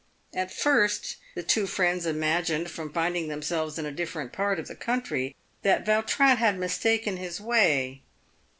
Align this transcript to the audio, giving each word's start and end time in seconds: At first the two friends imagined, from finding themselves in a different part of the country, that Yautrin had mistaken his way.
At 0.33 0.51
first 0.51 1.17
the 1.35 1.43
two 1.43 1.67
friends 1.67 2.07
imagined, 2.07 2.71
from 2.71 2.91
finding 2.91 3.27
themselves 3.27 3.77
in 3.77 3.85
a 3.85 3.91
different 3.91 4.33
part 4.33 4.57
of 4.57 4.67
the 4.67 4.73
country, 4.75 5.35
that 5.61 5.85
Yautrin 5.85 6.37
had 6.37 6.57
mistaken 6.57 7.17
his 7.17 7.39
way. 7.39 8.01